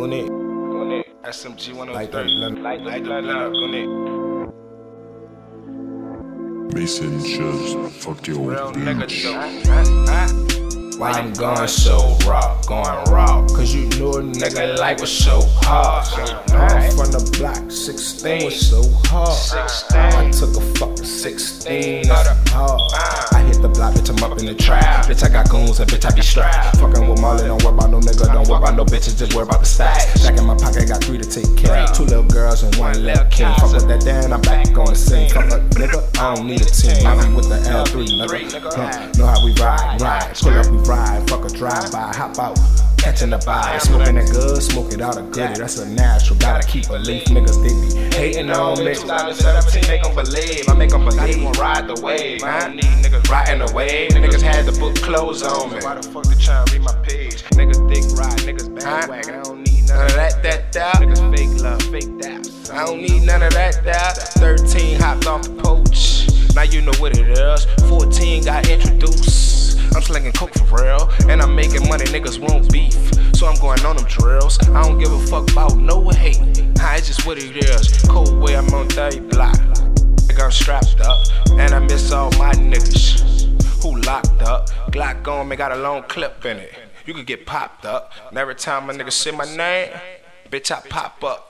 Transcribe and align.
Goon 0.00 0.12
Gunit. 0.12 1.04
SMG 1.24 1.74
103. 1.74 1.94
Light 1.94 2.10
the 2.10 2.22
blunt. 2.24 2.62
Light 2.62 2.82
the 2.82 3.00
blunt 3.00 3.28
up. 3.28 3.52
Gunit. 3.52 3.88
Mason 6.72 7.20
just 7.20 7.76
fucked 8.02 8.26
your 8.26 8.38
Real 8.38 8.72
nigga 8.72 9.02
bitch. 9.02 9.24
though. 9.24 10.50
Why 11.00 11.12
I'm 11.12 11.32
going 11.32 11.66
so 11.66 12.16
raw, 12.26 12.60
going 12.66 12.84
raw? 13.10 13.46
Cause 13.48 13.74
you 13.74 13.88
know 13.98 14.10
a 14.10 14.22
nigga 14.22 14.76
life 14.78 15.00
was 15.00 15.10
so 15.10 15.40
hard. 15.64 16.06
I'm 16.52 16.90
from 16.92 17.10
the 17.10 17.24
block, 17.38 17.70
16 17.70 18.44
was 18.44 18.68
so 18.68 18.82
hard. 19.06 19.32
16. 19.32 19.96
I 19.98 20.30
took 20.30 20.54
a 20.54 20.60
fucking 20.78 21.06
16, 21.06 22.06
that's 22.06 22.50
hard. 22.50 22.80
I 23.32 23.44
hit 23.48 23.62
the 23.62 23.70
block, 23.70 23.94
bitch, 23.94 24.10
I'm 24.10 24.22
up 24.30 24.38
in 24.38 24.44
the 24.44 24.54
trap. 24.54 25.06
Bitch, 25.06 25.24
I 25.24 25.30
got 25.32 25.48
goons 25.48 25.80
and 25.80 25.90
bitch, 25.90 26.04
I 26.04 26.14
be 26.14 26.20
strapped. 26.20 26.76
Fucking 26.76 27.08
with 27.08 27.18
Marley, 27.18 27.29
no 28.80 28.86
bitches, 28.86 29.18
just 29.18 29.34
worry 29.34 29.44
about 29.44 29.60
the 29.60 29.66
stacks. 29.66 30.24
Back 30.24 30.38
in 30.38 30.46
my 30.46 30.56
pocket, 30.56 30.88
got 30.88 31.04
three 31.04 31.18
to 31.18 31.28
take 31.28 31.54
care. 31.56 31.84
of. 31.84 31.92
Two 31.92 32.04
little 32.04 32.24
girls 32.24 32.62
and 32.62 32.74
one 32.76 32.96
little 33.04 33.26
king. 33.26 33.52
Fuck 33.60 33.72
with 33.74 33.86
that 33.88 34.00
Dan, 34.00 34.32
I'm 34.32 34.40
back 34.40 34.72
on 34.78 34.86
the 34.86 34.94
scene. 34.94 35.28
Fuck 35.28 35.52
up, 35.52 35.60
nigga, 35.76 36.00
I 36.18 36.34
don't 36.34 36.46
need 36.46 36.62
a 36.62 36.64
team. 36.64 37.06
I 37.06 37.12
be 37.20 37.34
with 37.34 37.48
the 37.50 37.60
L3, 37.68 38.08
nigga. 38.08 38.72
Huh, 38.72 39.12
Know 39.18 39.26
how 39.26 39.44
we 39.44 39.52
ride, 39.60 40.00
ride. 40.00 40.34
Pull 40.34 40.56
up, 40.56 40.66
we 40.72 40.78
ride. 40.88 41.28
Fuck 41.28 41.44
a 41.44 41.50
drive 41.52 41.92
by, 41.92 42.12
hop 42.16 42.38
out. 42.38 42.58
Catching 42.96 43.30
the 43.30 43.38
vibe, 43.38 43.80
smoking 43.80 44.14
that 44.16 44.30
good, 44.30 44.62
smoke 44.62 44.92
it 44.92 45.00
out 45.00 45.16
a 45.16 45.22
goodie. 45.22 45.58
That's 45.58 45.78
a 45.78 45.88
natural, 45.88 46.38
gotta 46.38 46.66
keep 46.66 46.88
a 46.88 46.94
leaf. 46.94 47.24
Niggas, 47.24 47.60
they 47.60 47.72
be 47.72 48.16
hating 48.16 48.50
on 48.50 48.78
me. 48.84 48.94
2017, 48.94 49.88
make 49.88 50.02
them 50.02 50.14
believe. 50.14 50.68
I 50.68 50.74
make 50.74 50.90
them 50.90 51.04
believe. 51.04 51.42
Won't 51.42 51.58
ride 51.58 51.86
the 51.88 52.00
wave. 52.00 52.42
I 52.44 52.60
don't 52.60 52.76
need 52.76 52.84
niggas 53.04 53.28
riding 53.28 53.64
the 53.64 53.72
wave. 53.74 54.10
Niggas 54.10 54.42
had 54.42 54.66
the 54.66 54.78
book 54.78 54.96
clothes 54.96 55.42
on 55.42 55.70
me. 55.72 55.78
Why 55.80 55.94
the 55.94 56.02
fuck 56.08 56.24
they 56.24 56.34
tryna 56.34 56.72
read 56.72 56.82
my 56.82 56.94
page? 57.02 57.42
Niggas 57.56 57.88
ride, 58.20 58.38
niggas 58.40 58.68
bandwagon. 58.74 59.34
I 59.34 59.42
don't 59.42 59.62
need 59.62 59.88
none 59.88 60.04
of 60.04 60.14
that, 60.14 60.42
that, 60.42 60.72
that. 60.72 60.94
Niggas 60.96 61.36
fake 61.36 61.62
love, 61.62 61.82
fake 61.82 62.18
that. 62.20 62.70
I 62.72 62.84
don't 62.84 63.00
need 63.00 63.22
none 63.22 63.42
of 63.42 63.52
that, 63.54 63.82
that. 63.84 64.16
13 64.36 65.00
hopped 65.00 65.26
off 65.26 65.42
the 65.42 65.54
porch. 65.62 66.28
Now 66.54 66.62
you 66.62 66.82
know 66.82 66.92
what 66.98 67.16
it 67.16 67.26
is. 67.28 67.64
14 67.88 68.44
got 68.44 68.68
introduced. 68.68 69.78
I'm 69.94 70.02
slinging 70.02 70.32
coke 70.32 70.54
for 70.54 70.84
real, 70.84 71.10
and 71.28 71.40
I'm 71.42 71.54
making 71.56 71.88
money, 71.88 72.04
niggas 72.04 72.38
won't 72.38 72.70
beef. 72.70 72.94
So 73.34 73.46
I'm 73.46 73.58
going 73.58 73.84
on 73.86 73.96
them 73.96 74.06
drills. 74.06 74.58
I 74.68 74.82
don't 74.82 74.98
give 74.98 75.12
a 75.12 75.26
fuck 75.26 75.50
about 75.50 75.78
no 75.78 76.10
hate. 76.10 76.62
Hi, 76.78 76.96
it's 76.96 77.06
just 77.06 77.26
what 77.26 77.38
it 77.38 77.56
is. 77.56 78.02
Cold 78.02 78.38
way, 78.38 78.56
I'm 78.56 78.68
on 78.74 78.88
30 78.88 79.20
block. 79.20 79.56
Nigga, 80.28 80.44
I'm 80.44 80.52
strapped 80.52 81.00
up, 81.00 81.26
and 81.52 81.72
I 81.72 81.78
miss 81.78 82.12
all 82.12 82.30
my 82.32 82.52
niggas 82.52 83.82
who 83.82 83.98
locked 84.02 84.42
up. 84.42 84.68
Glock 84.92 85.26
on 85.26 85.48
me, 85.48 85.56
got 85.56 85.72
a 85.72 85.76
long 85.76 86.02
clip 86.02 86.44
in 86.44 86.58
it. 86.58 86.89
You 87.06 87.14
could 87.14 87.26
get 87.26 87.46
popped 87.46 87.84
up. 87.84 88.12
And 88.28 88.38
every 88.38 88.54
time 88.54 88.88
a 88.90 88.92
nigga 88.92 89.12
say 89.12 89.30
my 89.30 89.44
name, 89.44 89.90
bitch, 90.50 90.70
I 90.70 90.80
pop 90.88 91.22
up. 91.24 91.49